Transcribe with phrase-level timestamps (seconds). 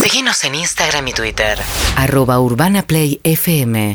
[0.00, 1.58] Síguenos en Instagram y Twitter.
[1.96, 3.94] arroba urbanaplayfm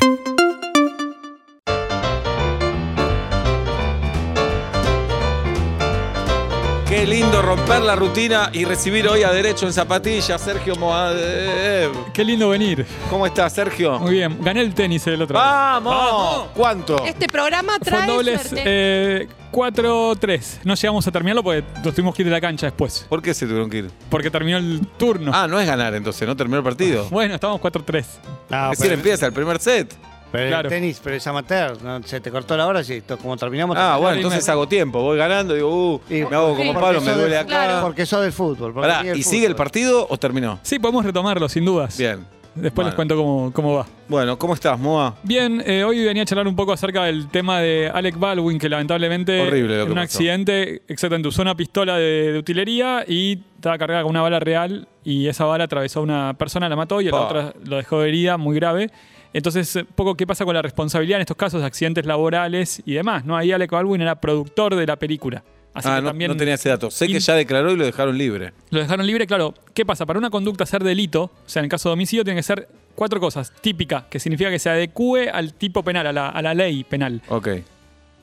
[6.88, 11.92] Qué lindo romper la rutina y recibir hoy a derecho en zapatillas, Sergio Moadev.
[12.14, 12.86] Qué lindo venir.
[13.10, 14.00] ¿Cómo estás, Sergio?
[14.00, 14.38] Muy bien.
[14.42, 15.46] Gané el tenis el otro día.
[15.46, 16.50] ¡Vamos!
[16.54, 17.04] ¿Cuánto?
[17.04, 18.64] Este programa trae dobles suerte.
[18.66, 20.60] eh, 4-3.
[20.64, 23.06] No llegamos a terminarlo porque nos tuvimos que ir de la cancha después.
[23.08, 23.92] ¿Por qué se tuvieron que ir?
[24.10, 25.32] Porque terminó el turno.
[25.34, 27.08] Ah, no es ganar entonces, no terminó el partido.
[27.16, 28.06] Bueno, estábamos 4-3.
[28.50, 29.94] No, Recién pero, empieza el primer set.
[30.32, 30.68] pero claro.
[30.68, 31.82] el tenis, pero es amateur.
[31.82, 32.04] ¿no?
[32.04, 33.02] Se te cortó la hora, sí.
[33.02, 33.78] to- Como terminamos.
[33.80, 35.02] Ah, bueno, entonces me- hago tiempo.
[35.02, 37.46] Voy ganando, digo, uh, Y- me hago como Sí, Pablo, porque me sos duele del-
[37.46, 37.80] acá.
[37.82, 38.74] Porque sos del fútbol.
[38.74, 39.56] porque Pará, sigue ¿y sigue el fútbol.
[39.66, 40.60] partido o terminó?
[40.64, 41.98] Sí, podemos retomarlo, sin dudas.
[41.98, 42.26] Bien.
[42.56, 42.88] Después Bueno.
[42.90, 43.86] les cuento cómo, cómo va.
[44.08, 45.16] Bueno, ¿cómo estás, Moa?
[45.24, 48.70] Bien, eh, hoy venía a charlar un poco acerca del tema de Alec Baldwin, que
[48.70, 50.04] lamentablemente Horrible lo en que un pasó.
[50.04, 54.88] accidente, exactamente, usó una pistola de, de utilería y estaba cargada con una bala real
[55.04, 58.04] y esa bala atravesó a una persona, la mató y a la otra lo dejó
[58.04, 58.90] herida muy grave.
[59.34, 62.94] Entonces, eh, poco qué pasa con la responsabilidad en estos casos de accidentes laborales y
[62.94, 63.36] demás, ¿no?
[63.36, 65.44] Ahí Alec Baldwin era productor de la película.
[65.76, 66.90] Así ah, que no, también no tenía ese dato.
[66.90, 68.54] Sé que ya declaró y lo dejaron libre.
[68.70, 69.54] lo dejaron libre, claro.
[69.74, 70.06] ¿Qué pasa?
[70.06, 72.70] Para una conducta ser delito, o sea, en el caso de homicidio, tiene que ser
[72.96, 73.52] cuatro cosas.
[73.60, 77.22] Típica, que significa que se adecue al tipo penal, a la, a la ley penal.
[77.28, 77.50] Ok.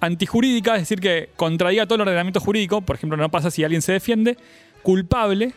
[0.01, 2.81] Antijurídica, es decir, que contradiga todo el ordenamiento jurídico.
[2.81, 4.39] Por ejemplo, no pasa si alguien se defiende.
[4.83, 5.53] Culpable,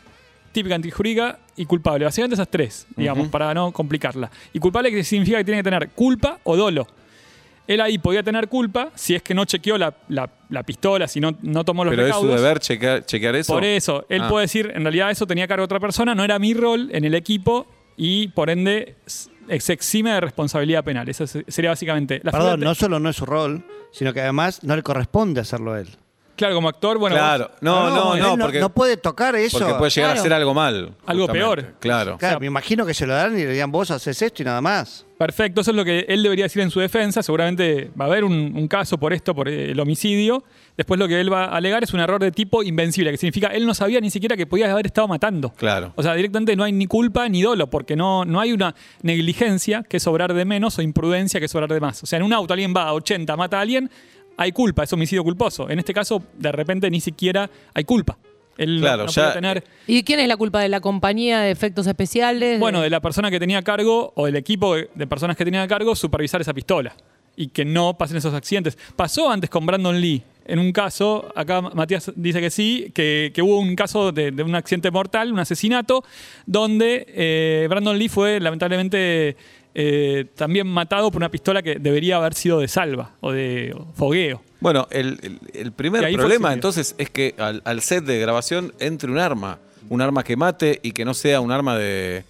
[0.52, 2.04] típica antijurídica y culpable.
[2.04, 4.30] Básicamente esas tres, digamos, para no complicarla.
[4.52, 6.88] Y culpable que significa que tiene que tener culpa o dolo.
[7.68, 11.20] Él ahí podía tener culpa si es que no chequeó la, la- la pistola, si
[11.20, 13.54] no, no tomó los Pero es su deber chequear, chequear eso.
[13.54, 14.30] Por eso, él Ah.
[14.30, 17.16] puede decir, en realidad eso tenía cargo otra persona, no era mi rol en el
[17.16, 17.66] equipo
[17.98, 21.08] y por ende se exime de responsabilidad penal.
[21.10, 24.64] Esa se- sería básicamente la Perdón, no solo no es su rol, sino que además
[24.64, 25.88] no le corresponde hacerlo a él.
[26.36, 27.48] Claro, como actor, bueno, Claro.
[27.50, 29.58] vos- No, no, él no, no, porque, no puede tocar eso.
[29.60, 30.22] porque puede llegar a Claro.
[30.22, 30.92] hacer algo mal.
[31.06, 31.76] Algo peor.
[31.80, 32.18] Claro.
[32.18, 34.62] Claro, me imagino que se lo dan y le digan vos haces esto y nada
[34.62, 35.06] más.
[35.18, 37.24] perfecto, eso es lo que él debería decir en su defensa.
[37.24, 40.44] Seguramente va a haber un, un caso por esto, por el homicidio.
[40.76, 43.48] Después lo que él va a alegar es un error de tipo invencible, que significa
[43.48, 45.52] él no sabía ni siquiera que podía haber estado matando.
[45.56, 45.94] Claro.
[45.96, 49.84] O sea, directamente no hay ni culpa ni dolo, porque no, no hay una negligencia
[49.88, 52.04] que es obrar de menos o imprudencia que es obrar de más.
[52.04, 53.90] O sea, en un auto alguien va a 80, mata a alguien,
[54.38, 55.70] hay culpa, es homicidio culposo.
[55.70, 58.18] En este caso, de repente ni siquiera hay culpa.
[58.58, 61.40] Él no- Claro, no, ya- puede tener, ¿Y quién es la culpa de la compañía
[61.42, 62.60] de efectos especiales?
[62.60, 65.62] bueno, de la persona que tenía a cargo o del equipo de personas que tenía
[65.64, 66.96] a cargo supervisar esa pistola
[67.36, 68.78] y que no pasen esos accidentes.
[68.96, 70.24] Pasó antes con Brandon Lee.
[70.48, 74.44] En un caso, acá Matías dice que sí, que, que hubo un caso de, de
[74.44, 76.06] un accidente mortal, un asesinato,
[76.46, 79.36] donde eh, Brandon Lee fue lamentablemente
[79.76, 84.42] eh, también matado por una pistola que debería haber sido de salva o de fogueo.
[84.62, 89.12] Bueno, el, el- el primer problema entonces es que al, al set de grabación entre
[89.12, 89.60] un arma.
[89.90, 92.24] Un arma que mate y que no sea un arma de,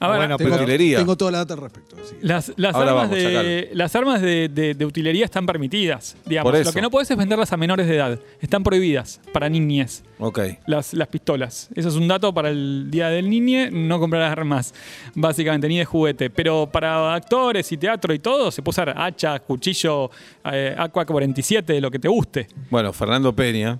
[0.00, 0.98] A ver, Bueno, de pero- utilería.
[0.98, 1.96] Tengo toda la data al respecto.
[2.00, 5.44] así que- Las, las Ahora armas, vamos, de, las armas de, de- de utilería están
[5.44, 6.16] permitidas.
[6.24, 6.50] Digamos.
[6.52, 6.70] Por eso.
[6.70, 8.18] Lo que no puedes es venderlas a menores de edad.
[8.40, 10.04] Están prohibidas para niñez.
[10.20, 10.38] Ok.
[10.66, 11.68] Las, las pistolas.
[11.74, 13.70] Eso es un dato para el día del niñe.
[13.72, 14.72] No comprar armas,
[15.14, 16.30] básicamente, ni de juguete.
[16.30, 20.10] Pero para actores y teatro y todo, se puede usar hacha, cuchillo,
[20.52, 22.46] eh, AK-47, lo que te guste.
[22.70, 23.78] Bueno, Fernando Peña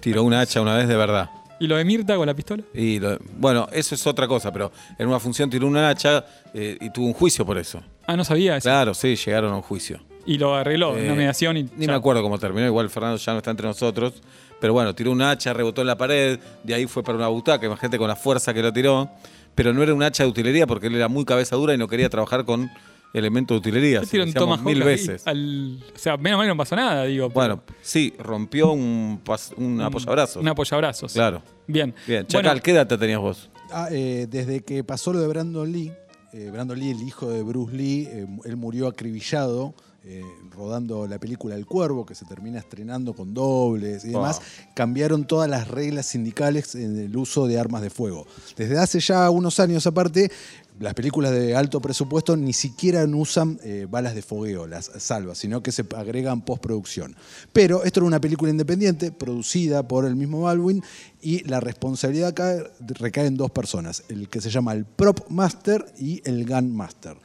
[0.00, 1.30] tiró una hacha una vez de verdad.
[1.58, 2.62] ¿Y lo de Mirta con la pistola?
[2.74, 6.76] Y lo- bueno, eso es otra cosa, pero en una función tiró una hacha eh,
[6.80, 7.82] y tuvo un juicio por eso.
[8.06, 8.64] Ah, no sabía eso.
[8.68, 10.00] Claro, sí, llegaron a un juicio.
[10.26, 11.62] Y lo arregló, Eh, una mediación y.
[11.62, 11.92] Ni ya.
[11.92, 14.14] me acuerdo cómo terminó, igual Fernando ya no está entre nosotros.
[14.60, 17.64] Pero bueno, tiró un hacha, rebotó en la pared, de ahí fue para una butaca,
[17.66, 19.08] imagínate con la fuerza que lo tiró.
[19.54, 21.88] Pero no era un hacha de utilería porque él era muy cabeza dura y no
[21.88, 22.70] quería trabajar con
[23.16, 24.00] elementos de utilería.
[24.00, 25.26] ¿Qué Se tiró lo un decíamos Tomahawk mil ahí veces.
[25.26, 27.28] al- o sea, menos mal no pasó nada, digo.
[27.28, 29.20] pero- Bueno, sí, rompió un,
[29.56, 30.42] un apoyabrazos.
[30.42, 31.12] Un apoyabrazos.
[31.12, 31.42] Claro.
[31.66, 31.94] Bien.
[32.06, 33.50] Bien, Chacal, Bueno, ¿qué data tenías vos?
[33.72, 35.92] Ah, eh, desde que pasó lo de Brandon Lee,
[36.32, 39.74] eh, Brandon Lee, el hijo de Bruce Lee, eh, él murió acribillado
[40.08, 40.22] eh,
[40.52, 44.40] rodando la película El Cuervo, que se termina estrenando con dobles y demás.
[44.76, 48.24] Cambiaron todas las reglas sindicales en el uso de armas de fuego.
[48.56, 50.30] Desde hace ya unos años aparte,
[50.78, 55.62] las películas de alto presupuesto ni siquiera usan eh, balas de fogueo, las salvas, sino
[55.62, 57.16] que se agregan postproducción.
[57.52, 60.82] Pero esto era una película independiente, producida por el mismo Baldwin,
[61.20, 62.34] y la responsabilidad
[62.80, 67.16] recae en dos personas, el que se llama el Prop Master y el Gun Master,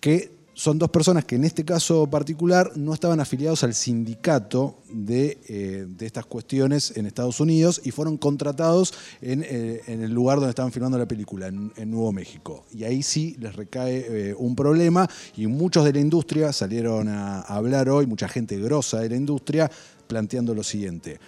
[0.00, 5.40] que son dos personas que en este caso particular no estaban afiliados al sindicato de,
[5.48, 10.36] eh, de estas cuestiones en Estados Unidos y fueron contratados en, eh, en el lugar
[10.36, 12.64] donde estaban filmando la película, en, Nuevo México.
[12.72, 17.40] Y ahí sí les recae eh, un problema y muchos de la industria salieron a,
[17.40, 19.68] hablar hoy, mucha gente grosa de la industria,
[20.06, 21.18] planteando lo siguiente.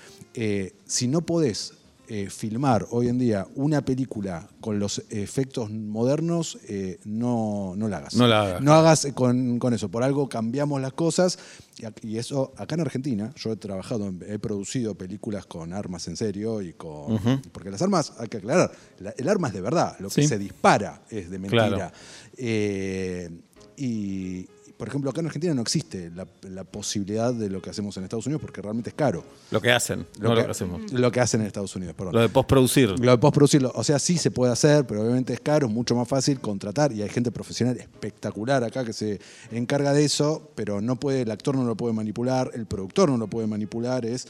[0.87, 1.73] Si no podés
[2.09, 7.97] eh, filmar hoy en día una película con los efectos modernos, eh, no, no la
[7.99, 8.15] hagas.
[8.15, 8.61] No la hagas.
[8.63, 9.89] No hagas con, con eso.
[9.91, 11.39] Por algo cambiamos las cosas.
[12.03, 16.63] Y, eso, acá en Argentina, yo he trabajado, he producido películas con armas en serio
[16.63, 17.19] y con.
[17.53, 19.97] Porque las armas, hay que aclarar, la- el arma es de verdad.
[19.99, 20.29] Lo que Sí.
[20.29, 21.69] se dispara es de mentira.
[21.69, 21.93] Claro.
[22.37, 23.31] Eh,
[23.77, 24.47] y,
[24.85, 28.03] por ejemplo, acá en Argentina no existe la, la posibilidad de lo que hacemos en
[28.03, 29.25] Estados Unidos porque realmente es caro.
[29.51, 30.93] Lo que hacen, no lo que hacemos.
[30.93, 32.13] Lo que hacen en Estados Unidos, perdón.
[32.13, 32.91] Lo de postproducir.
[33.01, 35.95] Lo de postproducirlo, o sea, sí se puede hacer, pero obviamente es caro, es mucho
[35.97, 39.21] más fácil contratar y hay gente profesional espectacular acá que se
[39.51, 43.17] encarga de eso, pero no puede, el actor no lo puede manipular, el productor no
[43.17, 44.29] lo puede manipular, es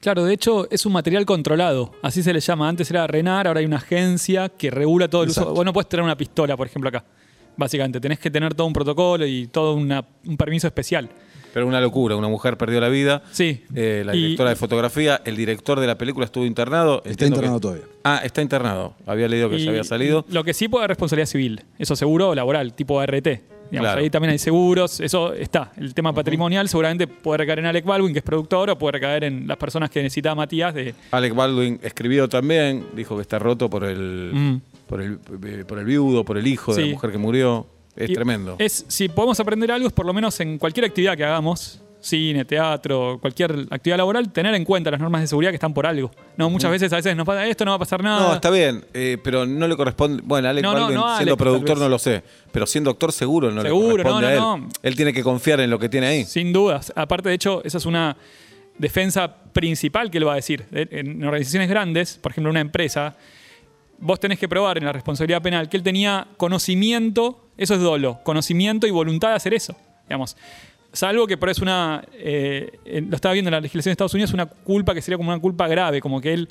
[0.00, 2.68] Claro, de hecho es un material controlado, así se le llama.
[2.68, 5.54] Antes era RENAR, ahora hay una agencia que regula todo el uso.
[5.54, 7.04] Vos no puedes tener una pistola, por ejemplo, acá.
[7.56, 11.08] Básicamente, tenés que tener todo un protocolo y todo una- un permiso especial.
[11.52, 13.22] Pero una locura, una mujer perdió la vida.
[13.30, 13.62] Sí.
[13.74, 16.98] Eh, la Y- directora de fotografía, el director de la película estuvo internado.
[16.98, 17.84] está Entiendo internado que- todavía.
[18.04, 18.94] Ah, está internado.
[19.06, 20.24] Había leído que Y ya había salido.
[20.30, 23.42] Lo que sí puede haber responsabilidad civil, eso seguro, o laboral, tipo ART.
[23.70, 24.00] Digamos, Claro.
[24.02, 25.72] Ahí también hay seguros, eso está.
[25.78, 29.24] El tema patrimonial seguramente puede recaer en Alec Baldwin, que es productor, o puede recaer
[29.24, 30.94] en las personas que necesita Matías de...
[31.10, 34.60] Alec Baldwin escribió también, dijo que está roto por el, Mm.
[34.92, 36.88] Por el, eh, por el viudo, por el hijo de Sí.
[36.88, 37.66] la mujer que murió.
[37.96, 38.56] Es Y tremendo.
[38.58, 42.44] Es, si podemos aprender algo, es por lo menos en cualquier actividad que hagamos, cine,
[42.44, 46.10] teatro, cualquier actividad laboral, tener en cuenta las normas de seguridad que están por algo.
[46.36, 48.28] No, muchas veces a veces nos pasa esto, no va a pasar nada.
[48.28, 50.22] No, está bien, eh, pero no le corresponde.
[50.26, 52.22] Bueno, Alec No, no, Baldwin, no, Alec, siendo productor, no lo sé.
[52.50, 54.62] Pero siendo actor, seguro no Seguro, le corresponde no, a él.
[54.82, 56.24] Él tiene que confiar en lo que tiene ahí.
[56.26, 56.92] Sin dudas.
[56.96, 58.16] Aparte, de hecho, esa es una
[58.78, 60.64] defensa principal que él va a decir.
[60.70, 63.16] De- En organizaciones grandes, por ejemplo, una empresa,
[64.02, 68.18] vos tenés que probar en la responsabilidad penal que él tenía conocimiento, eso es dolo,
[68.24, 69.74] conocimiento y voluntad de hacer eso.
[70.08, 70.36] Digamos.
[70.92, 72.78] Salvo que por eso es una, eh,
[73.08, 75.40] lo estaba viendo en la legislación de Estados Unidos, una culpa que sería como una
[75.40, 76.50] culpa grave, como que él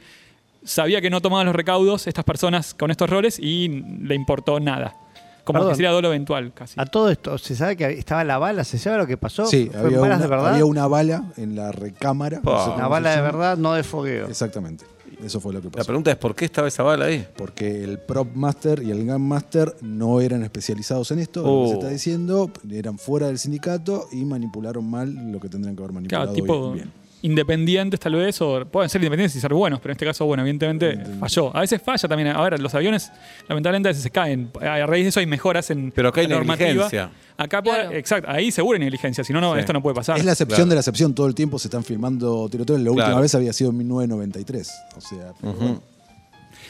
[0.63, 4.95] sabía que no tomaban los recaudos estas personas con estos roles y le importó nada.
[5.43, 5.71] Como Perdón.
[5.71, 6.79] que sería dolo eventual casi.
[6.79, 8.63] A todo esto, ¿se sabe que estaba la bala?
[8.63, 9.45] ¿Se sabe lo que pasó?
[9.45, 10.51] Sí, ¿Fue había balas una, de verdad?
[10.53, 12.39] había una bala en la recámara.
[12.43, 14.27] No sé Una bala de verdad, no de fogueo.
[14.27, 14.85] Exactamente,
[15.23, 15.85] eso fue lo que La pasó.
[15.87, 17.25] pregunta es: ¿por qué estaba esa bala ahí?
[17.35, 21.67] Porque el prop master y el gun master no eran especializados en esto, lo que
[21.69, 21.79] se Oh.
[21.79, 26.25] está diciendo, eran fuera del sindicato y manipularon mal lo que tendrían que haber manipulado
[26.33, 26.91] Claro, tipo bien.
[27.23, 30.41] independientes tal vez, o pueden ser independientes y ser buenos, pero en este caso, bueno,
[30.43, 31.55] evidentemente falló.
[31.55, 32.29] A veces falla también.
[32.29, 33.11] A ver, los aviones
[33.47, 34.49] lamentablemente a veces se caen.
[34.59, 36.67] A raíz de eso hay mejoras en Pero acá hay la normativa.
[36.67, 37.11] negligencia.
[37.43, 37.95] Acá puede, Claro.
[37.97, 39.59] exacto, ahí seguro hay negligencia, si no, no, Sí.
[39.61, 40.17] esto no puede pasar.
[40.17, 40.69] Es la excepción Claro.
[40.69, 42.79] de la excepción, todo el tiempo se están filmando tiroteos.
[42.79, 43.21] La última Claro.
[43.21, 44.71] vez había sido en 1993.
[44.97, 45.81] O sea, pero bueno.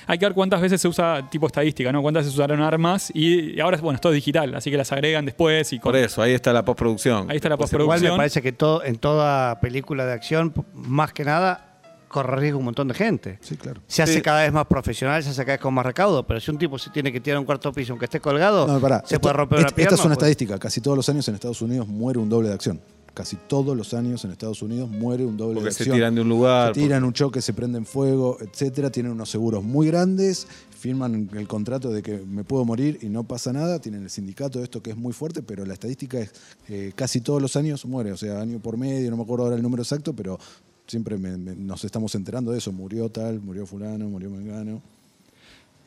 [0.08, 2.02] Hay que ver cuántas veces se usa tipo estadística, ¿no?
[2.02, 5.26] Cuántas se usaron armas y, y ahora, bueno, es todo digital, así que las agregan
[5.26, 7.30] después y con- Por eso, ahí está la postproducción.
[7.30, 8.12] ahí está la Igual postproducción.
[8.14, 11.71] me parece que todo, en toda película de acción, p- más que nada,
[12.12, 13.40] corre riesgo un montón de gente.
[13.42, 13.82] sí, claro.
[13.88, 14.22] Se hace Sí.
[14.22, 16.78] cada vez más profesional, se hace cada vez con más recaudo, pero si un tipo
[16.78, 19.00] se tiene que tirar a un cuarto piso aunque esté colgado, No, pará.
[19.00, 19.84] se Esto- puede romper una pierna.
[19.84, 20.18] Esta es una pues.
[20.30, 20.60] estadística.
[20.60, 22.80] Casi todos los años en Estados Unidos muere un doble de acción.
[23.14, 25.96] Casi todos los años en Estados Unidos muere un doble Porque de se acción.
[25.98, 26.74] tiran de un lugar.
[26.74, 28.90] Se tiran un choque, se prenden fuego, etcétera.
[28.90, 30.48] Tienen unos seguros muy grandes,
[30.80, 33.80] firman el contrato de que me puedo morir y no pasa nada.
[33.80, 36.32] Tienen el sindicato de esto que es muy fuerte, pero la estadística es
[36.70, 38.14] eh, casi todos los años muere.
[38.14, 40.40] O sea, año por medio, no me acuerdo ahora el número exacto, pero
[40.88, 42.72] siempre me- me- nos estamos enterando de eso.
[42.72, 44.82] Murió tal, murió fulano, murió mengano.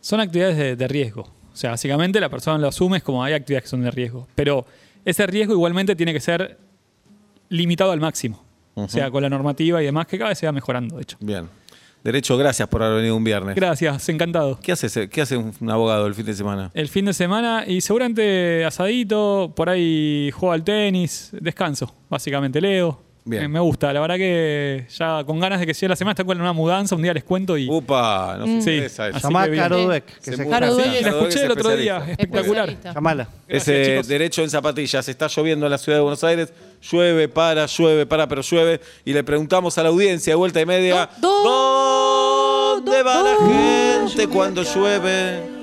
[0.01, 1.23] Son actividades de, de riesgo.
[1.23, 4.27] O sea, básicamente la persona lo asume es como hay actividades que son de riesgo.
[4.35, 4.67] Pero
[5.05, 6.59] ese riesgo igualmente tiene que ser
[7.49, 8.43] limitado al máximo.
[8.77, 11.17] O sea, con la normativa y demás, que cada vez se va mejorando, de hecho.
[11.21, 11.49] Bien.
[12.03, 13.55] Derecho, gracias por haber venido un viernes.
[13.55, 14.59] Gracias, encantado.
[14.61, 16.71] ¿Qué hace, ¿Qué hace un abogado el fin de semana?
[16.75, 23.01] El fin de semana y seguramente asadito, por ahí juego al tenis, descanso, básicamente leo.
[23.27, 23.51] Bien.
[23.51, 26.39] Me gusta, la verdad que ya con ganas de que llegue la semana, está con
[26.39, 27.67] una mudanza, un día les cuento y...
[27.71, 28.71] Upa, no se Sí.
[28.73, 29.17] interesa eso.
[29.17, 29.51] Así Llamá a.
[29.51, 29.85] Caro Sí.
[29.87, 30.77] Dweck, que Se se Caro.
[30.77, 32.77] Sí, la escuché es el otro día, espectacular.
[32.85, 33.29] Llamala.
[33.49, 34.09] Ese chicos.
[34.09, 35.09] derecho en zapatillas.
[35.09, 36.53] Está lloviendo en la ciudad de Buenos Aires.
[36.83, 38.79] Llueve, para, llueve, para, pero llueve.
[39.07, 44.29] Y le preguntamos a la audiencia de vuelta y media: Do- ¿Dónde va la gente
[44.29, 45.54] cuando llueve?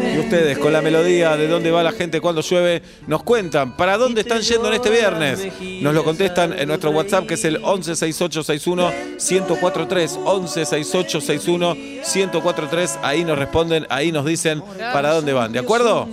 [0.00, 3.98] Y ustedes, con la melodía de dónde va la gente cuando llueve, nos cuentan para
[3.98, 5.46] dónde están yendo en este viernes.
[5.80, 10.18] Nos lo contestan en nuestro WhatsApp, que es el 116861-1043.
[10.24, 12.98] 116861-1043.
[13.02, 15.50] Ahí nos responden, ahí nos dicen para dónde van.
[15.52, 16.08] ¿De acuerdo?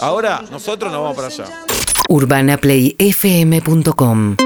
[0.00, 1.46] Ahora nosotros nos vamos para allá.
[2.08, 4.36] urbanaplayfm.com